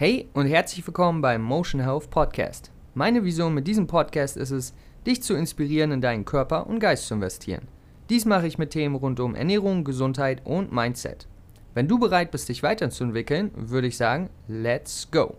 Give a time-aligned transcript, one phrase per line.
[0.00, 2.70] Hey und herzlich willkommen beim Motion Health Podcast.
[2.94, 4.72] Meine Vision mit diesem Podcast ist es,
[5.04, 7.66] dich zu inspirieren, in deinen Körper und Geist zu investieren.
[8.08, 11.26] Dies mache ich mit Themen rund um Ernährung, Gesundheit und Mindset.
[11.74, 15.36] Wenn du bereit bist, dich weiterzuentwickeln, würde ich sagen, let's go!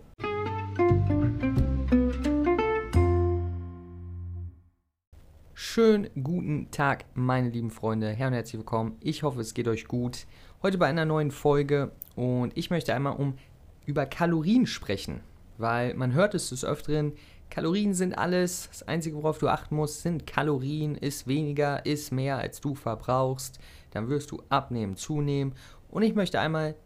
[5.54, 8.10] Schönen guten Tag, meine lieben Freunde.
[8.10, 8.98] Herr und herzlich willkommen.
[9.00, 10.26] Ich hoffe, es geht euch gut.
[10.62, 13.38] Heute bei einer neuen Folge und ich möchte einmal um
[13.90, 15.20] über Kalorien sprechen,
[15.58, 17.12] weil man hört es des Öfteren.
[17.50, 18.68] Kalorien sind alles.
[18.70, 20.94] Das Einzige, worauf du achten musst, sind Kalorien.
[20.94, 23.58] Ist weniger, ist mehr, als du verbrauchst.
[23.90, 25.54] Dann wirst du abnehmen, zunehmen.
[25.90, 26.76] Und ich möchte einmal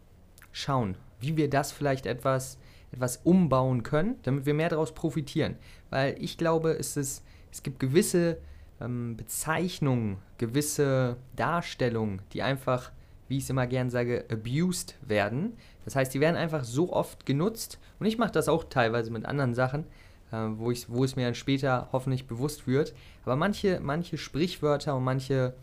[0.51, 2.57] schauen, wie wir das vielleicht etwas,
[2.91, 5.55] etwas umbauen können, damit wir mehr daraus profitieren.
[5.91, 8.39] Weil ich glaube, es, ist, es gibt gewisse
[8.81, 12.91] ähm, Bezeichnungen, gewisse Darstellungen, die einfach,
[13.27, 15.53] wie ich es immer gern sage, abused werden.
[15.83, 19.25] Das heißt, die werden einfach so oft genutzt und ich mache das auch teilweise mit
[19.25, 19.85] anderen Sachen,
[20.31, 22.93] äh, wo, ich, wo es mir dann später hoffentlich bewusst wird.
[23.23, 25.53] Aber manche, manche Sprichwörter und manche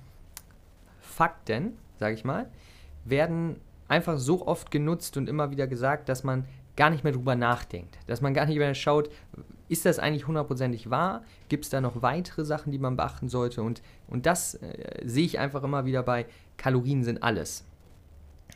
[1.00, 2.48] Fakten, sage ich mal,
[3.04, 3.56] werden
[3.88, 7.98] einfach so oft genutzt und immer wieder gesagt, dass man gar nicht mehr drüber nachdenkt.
[8.06, 9.10] Dass man gar nicht mehr schaut,
[9.68, 11.22] ist das eigentlich hundertprozentig wahr?
[11.48, 13.62] Gibt es da noch weitere Sachen, die man beachten sollte?
[13.62, 17.64] Und, und das äh, sehe ich einfach immer wieder bei Kalorien sind alles.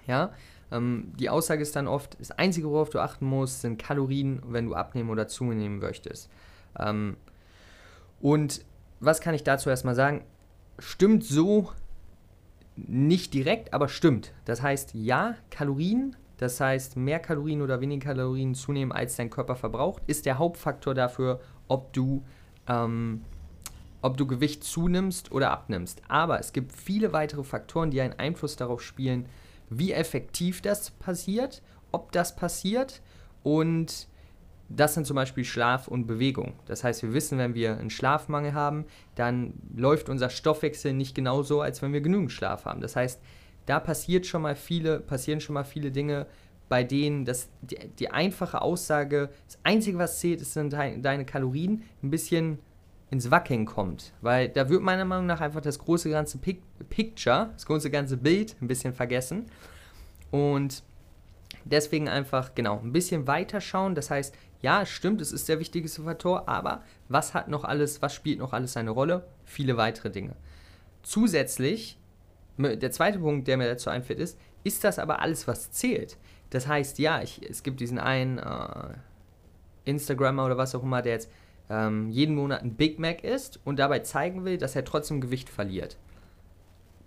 [0.06, 0.32] Ja,
[0.70, 4.66] ähm, die Aussage ist dann oft, das Einzige, worauf du achten musst, sind Kalorien, wenn
[4.66, 6.30] du abnehmen oder zunehmen möchtest.
[6.78, 7.16] Ähm,
[8.20, 8.64] und
[9.00, 10.24] was kann ich dazu erstmal sagen?
[10.78, 11.70] Stimmt so
[12.76, 14.32] nicht direkt, aber stimmt.
[14.44, 19.56] Das heißt, ja, Kalorien das heißt, mehr Kalorien oder weniger Kalorien zunehmen, als dein Körper
[19.56, 22.24] verbraucht, ist der Hauptfaktor dafür, ob du,
[22.68, 23.22] ähm,
[24.02, 26.02] ob du Gewicht zunimmst oder abnimmst.
[26.08, 29.26] Aber es gibt viele weitere Faktoren, die einen Einfluss darauf spielen,
[29.70, 33.00] wie effektiv das passiert, ob das passiert
[33.42, 34.08] und
[34.68, 36.54] das sind zum Beispiel Schlaf und Bewegung.
[36.66, 38.84] Das heißt, wir wissen, wenn wir einen Schlafmangel haben,
[39.14, 42.80] dann läuft unser Stoffwechsel nicht genauso, als wenn wir genügend Schlaf haben.
[42.80, 43.20] Das heißt,
[43.66, 46.26] da passiert schon mal viele, passieren schon mal viele Dinge,
[46.68, 51.82] bei denen das, die, die einfache Aussage, das Einzige, was zählt, ist, sind deine Kalorien,
[52.02, 52.58] ein bisschen
[53.10, 54.12] ins Wackeln kommt.
[54.20, 58.16] Weil da wird meiner Meinung nach einfach das große ganze Pic Picture, das große ganze
[58.16, 59.46] Bild ein bisschen vergessen.
[60.30, 60.82] Und
[61.64, 63.94] deswegen einfach, genau, ein bisschen weiter schauen.
[63.94, 68.14] Das heißt, ja, stimmt, es ist der wichtigste Faktor, aber was hat noch alles, was
[68.14, 69.26] spielt noch alles eine Rolle?
[69.44, 70.34] Viele weitere Dinge.
[71.02, 71.98] Zusätzlich
[72.58, 76.16] der zweite Punkt, der mir dazu einfällt, ist, ist das aber alles, was zählt?
[76.50, 78.94] Das heißt, ja, ich, es gibt diesen einen äh,
[79.84, 81.30] Instagrammer oder was auch immer, der jetzt
[81.68, 85.48] ähm, jeden Monat ein Big Mac isst und dabei zeigen will, dass er trotzdem Gewicht
[85.48, 85.96] verliert.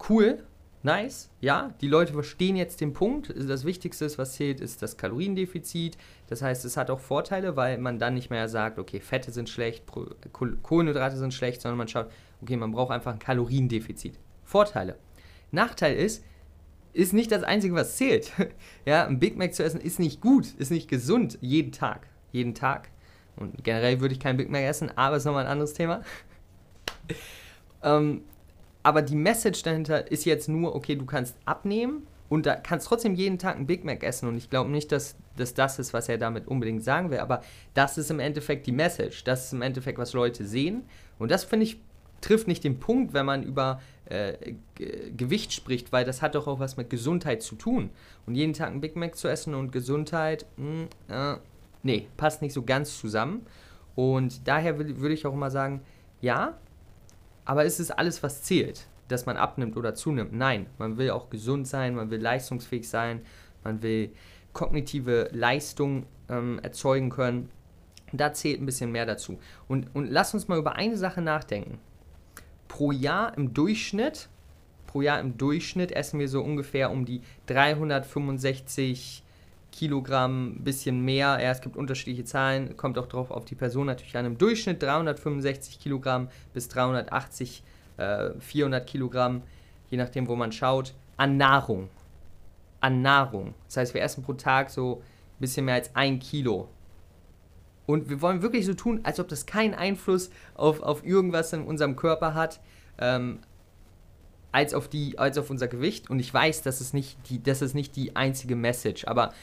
[0.09, 0.43] Cool,
[0.83, 3.33] nice, ja, die Leute verstehen jetzt den Punkt.
[3.35, 5.97] Das Wichtigste, was zählt, ist das Kaloriendefizit.
[6.27, 9.49] Das heißt, es hat auch Vorteile, weil man dann nicht mehr sagt, okay, Fette sind
[9.49, 9.83] schlecht,
[10.63, 12.09] Kohlenhydrate sind schlecht, sondern man schaut,
[12.41, 14.19] okay, man braucht einfach ein Kaloriendefizit.
[14.43, 14.97] Vorteile.
[15.51, 16.23] Nachteil ist,
[16.93, 18.31] ist nicht das Einzige, was zählt.
[18.85, 22.07] ja, ein Big Mac zu essen ist nicht gut, ist nicht gesund, jeden Tag.
[22.31, 22.89] Jeden Tag.
[23.35, 26.01] Und generell würde ich kein Big Mac essen, aber ist nochmal ein anderes Thema.
[27.83, 28.23] ähm,
[28.83, 33.15] aber die Message dahinter ist jetzt nur, okay, du kannst abnehmen und da kannst trotzdem
[33.15, 34.27] jeden Tag ein Big Mac essen.
[34.27, 37.41] Und ich glaube nicht, dass, dass das ist, was er damit unbedingt sagen will, aber
[37.73, 39.23] das ist im Endeffekt die Message.
[39.23, 40.83] Das ist im Endeffekt, was Leute sehen.
[41.17, 41.79] Und das finde ich
[42.21, 44.55] trifft nicht den Punkt, wenn man über äh,
[45.15, 47.91] Gewicht spricht, weil das hat doch auch was mit Gesundheit zu tun.
[48.25, 51.37] Und jeden Tag ein Big Mac zu essen und Gesundheit, mh, hm, äh,
[51.83, 53.45] nee, passt nicht so ganz zusammen.
[53.95, 55.81] Und daher würde ich auch immer sagen,
[56.21, 56.57] ja,
[57.45, 60.33] aber ist es alles, was zählt, dass man abnimmt oder zunimmt?
[60.33, 63.21] Nein, man will auch gesund sein, man will leistungsfähig sein,
[63.63, 64.11] man will
[64.53, 67.49] kognitive Leistung ähm, erzeugen können.
[68.11, 69.37] Da zählt ein bisschen mehr dazu.
[69.67, 71.79] Und, und lass uns mal über eine Sache nachdenken
[72.79, 74.29] pro Jahr im Durchschnitt,
[74.87, 79.21] pro Jahr im Durchschnitt essen wir so ungefähr um die 365
[79.73, 81.39] Kilogramm, bisschen mehr.
[81.41, 84.23] Ja, es gibt unterschiedliche Zahlen, kommt auch drauf auf die Person natürlich an.
[84.23, 87.63] Im Durchschnitt 365 Kilogramm bis 380,
[87.97, 89.41] äh, 400 Kilogramm,
[89.89, 91.89] je nachdem, wo man schaut, an Nahrung.
[92.79, 93.55] An Nahrung.
[93.67, 95.01] Das heißt, wir essen pro Tag so
[95.35, 96.69] ein bisschen mehr als ein Kilo
[97.89, 101.63] und wir wollen wirklich so tun, als ob das keinen Einfluss auf, auf irgendwas in
[101.63, 102.59] unserem Körper hat,
[102.99, 103.39] ähm,
[104.51, 106.07] als, auf die, als auf unser Gewicht.
[106.07, 109.07] Und ich weiß, das ist nicht die, das ist nicht die einzige Message.
[109.07, 109.33] Aber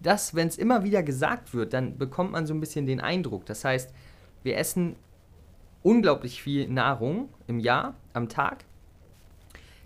[0.00, 3.44] das, wenn es immer wieder gesagt wird, dann bekommt man so ein bisschen den Eindruck.
[3.44, 3.92] Das heißt,
[4.42, 4.96] wir essen
[5.82, 8.64] unglaublich viel Nahrung im Jahr, am Tag.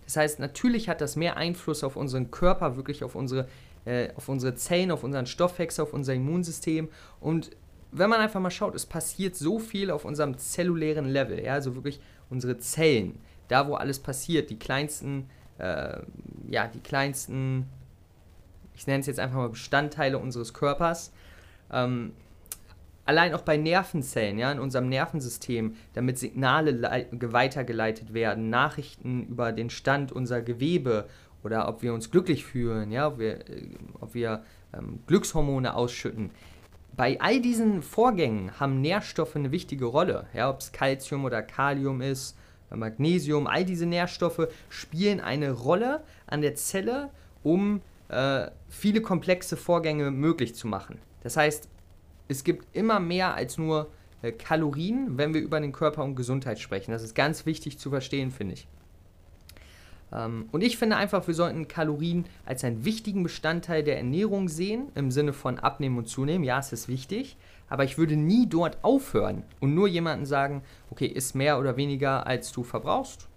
[0.04, 3.48] Das heißt, natürlich hat das mehr Einfluss auf unseren Körper, wirklich auf unsere
[3.84, 6.88] äh, auf unsere Zellen, auf unseren Stoffwechsel, auf unser Immunsystem.
[7.20, 7.50] Und
[7.98, 11.74] wenn man einfach mal schaut, es passiert so viel auf unserem zellulären Level, ja, also
[11.74, 15.28] wirklich unsere Zellen, da wo alles passiert, die kleinsten,
[15.58, 16.00] äh,
[16.50, 17.66] ja, die kleinsten,
[18.74, 21.12] ich nenne es jetzt einfach mal Bestandteile unseres Körpers.
[21.72, 22.12] Ähm,
[23.06, 29.70] allein auch bei Nervenzellen, ja, in unserem Nervensystem, damit Signale weitergeleitet werden, Nachrichten über den
[29.70, 31.08] Stand unserer Gewebe
[31.42, 33.68] oder ob wir uns glücklich fühlen, ja, ob wir, äh,
[34.00, 34.44] ob wir
[34.74, 36.30] ähm, Glückshormone ausschütten.
[36.96, 42.00] Bei all diesen Vorgängen haben Nährstoffe eine wichtige Rolle, ja, ob es Calcium oder Kalium
[42.00, 42.36] ist,
[42.70, 47.10] Magnesium, all diese Nährstoffe spielen eine Rolle an der Zelle,
[47.42, 50.98] um äh, viele komplexe Vorgänge möglich zu machen.
[51.22, 51.68] Das heißt,
[52.28, 53.88] es gibt immer mehr als nur
[54.22, 56.92] äh, Kalorien, wenn wir über den Körper und Gesundheit sprechen.
[56.92, 58.68] Das ist ganz wichtig zu verstehen, finde ich.
[60.12, 64.88] Ähm, und ich finde einfach, wir sollten Kalorien als einen wichtigen Bestandteil der Ernährung sehen,
[64.94, 66.44] im Sinne von abnehmen und zunehmen.
[66.44, 67.36] Ja, es ist wichtig,
[67.68, 72.26] aber ich würde nie dort aufhören und nur jemandem sagen, okay, ist mehr oder weniger,
[72.26, 73.28] als du verbrauchst.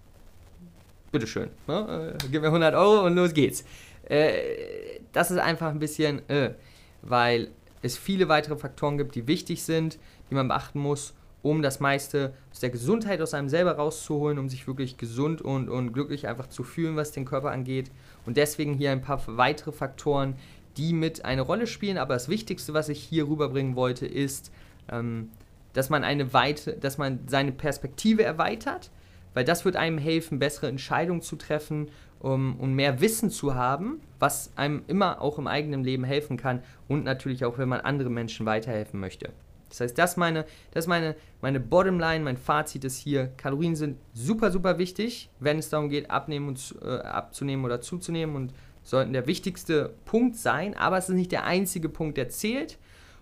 [1.12, 2.16] Bitteschön, ne?
[2.20, 3.64] äh, gib mir 100 Euro und los geht's.
[4.08, 6.54] Äh, das ist einfach ein bisschen, äh,
[7.02, 7.50] weil
[7.82, 9.98] es viele weitere Faktoren gibt, die wichtig sind,
[10.30, 14.48] die man beachten muss, um das meiste aus der Gesundheit aus einem selber rauszuholen, um
[14.48, 17.90] sich wirklich gesund und, und glücklich einfach zu fühlen, was den Körper angeht.
[18.26, 20.34] Und deswegen hier ein paar weitere Faktoren,
[20.76, 21.98] die mit eine Rolle spielen.
[21.98, 24.52] Aber das Wichtigste, was ich hier rüberbringen wollte, ist,
[24.90, 25.30] ähm,
[25.72, 28.90] dass man eine weite, dass man seine Perspektive erweitert,
[29.34, 31.88] weil das wird einem helfen, bessere Entscheidungen zu treffen
[32.18, 36.62] um, und mehr Wissen zu haben, was einem immer auch im eigenen Leben helfen kann
[36.88, 39.30] und natürlich auch, wenn man anderen Menschen weiterhelfen möchte.
[39.70, 44.50] Das heißt, das meine, das meine, meine Bottomline, mein Fazit ist hier, Kalorien sind super,
[44.50, 48.52] super wichtig, wenn es darum geht, abnehmen und, äh, abzunehmen oder zuzunehmen und
[48.82, 52.78] sollten der wichtigste Punkt sein, aber es ist nicht der einzige Punkt, der zählt.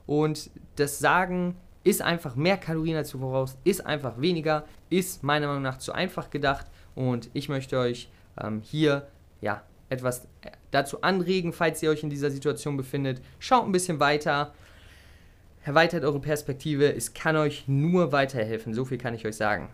[0.06, 5.46] Und das Sagen ist einfach mehr Kalorien als du voraus, ist einfach weniger, ist meiner
[5.46, 6.66] Meinung nach zu einfach gedacht.
[6.94, 8.10] Und ich möchte euch
[8.40, 9.06] ähm, hier
[9.40, 10.26] ja, etwas
[10.70, 13.20] dazu anregen, falls ihr euch in dieser Situation befindet.
[13.38, 14.52] Schaut ein bisschen weiter,
[15.68, 16.94] erweitert eure Perspektive.
[16.94, 19.68] Es kann euch nur weiterhelfen, so viel kann ich euch sagen.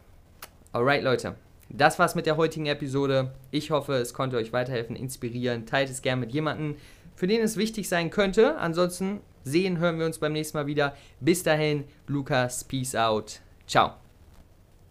[0.73, 1.37] Alright, Leute.
[1.71, 3.33] Das war's mit der heutigen Episode.
[3.53, 5.67] Ich hoffe, es konnte euch weiterhelfen, inspirieren.
[5.67, 6.77] Teilt es gerne mit jemandem,
[7.15, 8.59] für den es wichtig sein könnte.
[8.59, 10.97] Ansonsten sehen, hören wir uns beim nächsten Mal wieder.
[11.21, 13.41] Bis dahin, Lukas, Peace out.
[13.67, 14.04] Ciao.